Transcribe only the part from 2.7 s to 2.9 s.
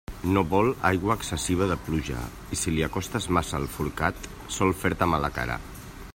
li